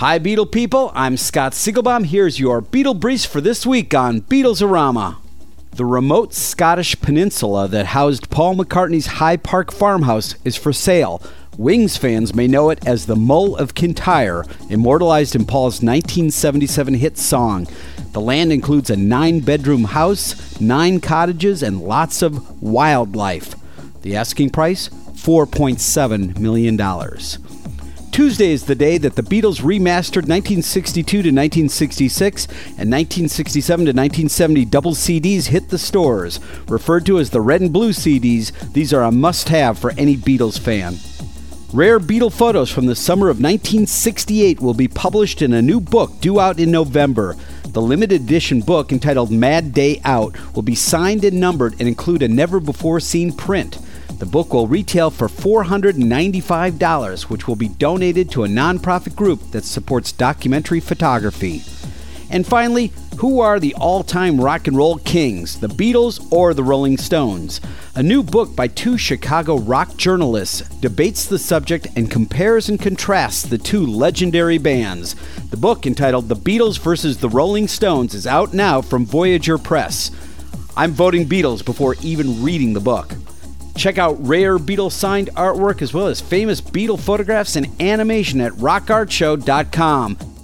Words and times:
Hi, 0.00 0.18
Beatle 0.18 0.52
people. 0.52 0.92
I'm 0.94 1.16
Scott 1.16 1.52
Siegelbaum. 1.52 2.04
Here's 2.04 2.38
your 2.38 2.60
Beatle 2.60 3.00
Brief 3.00 3.24
for 3.24 3.40
this 3.40 3.64
week 3.64 3.94
on 3.94 4.20
Beatlesorama. 4.20 5.16
The 5.70 5.86
remote 5.86 6.34
Scottish 6.34 7.00
peninsula 7.00 7.66
that 7.68 7.86
housed 7.86 8.28
Paul 8.28 8.56
McCartney's 8.56 9.06
High 9.06 9.38
Park 9.38 9.72
farmhouse 9.72 10.34
is 10.44 10.54
for 10.54 10.70
sale. 10.70 11.22
Wings 11.56 11.96
fans 11.96 12.34
may 12.34 12.46
know 12.46 12.68
it 12.68 12.86
as 12.86 13.06
the 13.06 13.16
Mull 13.16 13.56
of 13.56 13.74
Kintyre, 13.74 14.44
immortalized 14.68 15.34
in 15.34 15.46
Paul's 15.46 15.80
1977 15.80 16.92
hit 16.92 17.16
song. 17.16 17.66
The 18.12 18.20
land 18.20 18.52
includes 18.52 18.90
a 18.90 18.96
nine 18.96 19.40
bedroom 19.40 19.84
house, 19.84 20.60
nine 20.60 21.00
cottages, 21.00 21.62
and 21.62 21.80
lots 21.80 22.20
of 22.20 22.62
wildlife. 22.62 23.54
The 24.02 24.14
asking 24.14 24.50
price 24.50 24.90
$4.7 24.90 26.38
million. 26.38 26.76
Tuesday 28.16 28.50
is 28.50 28.64
the 28.64 28.74
day 28.74 28.96
that 28.96 29.14
the 29.14 29.22
Beatles 29.22 29.60
remastered 29.60 30.24
1962 30.24 31.04
to 31.04 31.18
1966 31.18 32.46
and 32.46 32.90
1967 32.90 33.84
to 33.84 33.90
1970 33.90 34.64
double 34.64 34.92
CDs 34.92 35.48
hit 35.48 35.68
the 35.68 35.76
stores. 35.76 36.40
Referred 36.66 37.04
to 37.04 37.18
as 37.18 37.28
the 37.28 37.42
Red 37.42 37.60
and 37.60 37.70
Blue 37.74 37.90
CDs, 37.90 38.72
these 38.72 38.94
are 38.94 39.02
a 39.02 39.12
must 39.12 39.50
have 39.50 39.78
for 39.78 39.92
any 39.98 40.16
Beatles 40.16 40.58
fan. 40.58 40.96
Rare 41.74 42.00
Beatle 42.00 42.32
photos 42.32 42.70
from 42.70 42.86
the 42.86 42.96
summer 42.96 43.28
of 43.28 43.36
1968 43.36 44.60
will 44.60 44.72
be 44.72 44.88
published 44.88 45.42
in 45.42 45.52
a 45.52 45.60
new 45.60 45.78
book 45.78 46.18
due 46.22 46.40
out 46.40 46.58
in 46.58 46.70
November. 46.70 47.36
The 47.66 47.82
limited 47.82 48.22
edition 48.22 48.62
book, 48.62 48.92
entitled 48.92 49.30
Mad 49.30 49.74
Day 49.74 50.00
Out, 50.06 50.54
will 50.54 50.62
be 50.62 50.74
signed 50.74 51.22
and 51.22 51.38
numbered 51.38 51.74
and 51.78 51.86
include 51.86 52.22
a 52.22 52.28
never 52.28 52.60
before 52.60 52.98
seen 52.98 53.30
print. 53.30 53.76
The 54.18 54.26
book 54.26 54.54
will 54.54 54.66
retail 54.66 55.10
for 55.10 55.28
$495, 55.28 57.22
which 57.24 57.46
will 57.46 57.56
be 57.56 57.68
donated 57.68 58.30
to 58.30 58.44
a 58.44 58.48
nonprofit 58.48 59.14
group 59.14 59.50
that 59.50 59.64
supports 59.64 60.10
documentary 60.10 60.80
photography. 60.80 61.62
And 62.30 62.46
finally, 62.46 62.92
who 63.18 63.40
are 63.40 63.60
the 63.60 63.74
all 63.74 64.02
time 64.02 64.40
rock 64.40 64.66
and 64.66 64.76
roll 64.76 64.96
kings, 64.98 65.60
the 65.60 65.68
Beatles 65.68 66.32
or 66.32 66.54
the 66.54 66.62
Rolling 66.62 66.96
Stones? 66.96 67.60
A 67.94 68.02
new 68.02 68.22
book 68.22 68.56
by 68.56 68.68
two 68.68 68.98
Chicago 68.98 69.58
rock 69.58 69.96
journalists 69.96 70.60
debates 70.80 71.26
the 71.26 71.38
subject 71.38 71.86
and 71.96 72.10
compares 72.10 72.68
and 72.68 72.80
contrasts 72.80 73.42
the 73.42 73.58
two 73.58 73.86
legendary 73.86 74.58
bands. 74.58 75.14
The 75.50 75.56
book, 75.56 75.86
entitled 75.86 76.28
The 76.28 76.36
Beatles 76.36 76.78
versus 76.78 77.18
the 77.18 77.28
Rolling 77.28 77.68
Stones, 77.68 78.14
is 78.14 78.26
out 78.26 78.52
now 78.52 78.82
from 78.82 79.06
Voyageur 79.06 79.58
Press. 79.58 80.10
I'm 80.76 80.92
voting 80.92 81.26
Beatles 81.26 81.64
before 81.64 81.96
even 82.02 82.42
reading 82.42 82.74
the 82.74 82.80
book. 82.80 83.15
Check 83.76 83.98
out 83.98 84.16
rare 84.26 84.58
Beatles 84.58 84.92
signed 84.92 85.30
artwork 85.34 85.82
as 85.82 85.92
well 85.92 86.06
as 86.06 86.20
famous 86.20 86.60
Beatle 86.60 86.98
photographs 86.98 87.56
and 87.56 87.68
animation 87.80 88.40
at 88.40 88.52
rockartshow.com. 88.52 90.35